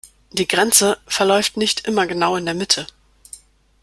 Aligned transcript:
Die 0.31 0.47
Grenze 0.47 0.97
verläuft 1.05 1.57
nicht 1.57 1.87
immer 1.87 2.07
genau 2.07 2.35
in 2.35 2.45
der 2.45 2.55
Mitte. 2.55 2.87